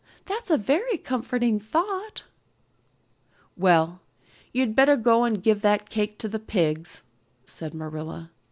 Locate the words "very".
0.57-0.97